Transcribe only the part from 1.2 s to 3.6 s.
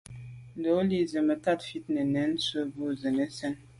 mə̀kát fít nə̀ tswə́ bû zə̀ nə́ sɛ́n.